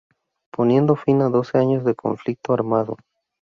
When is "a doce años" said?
1.21-1.83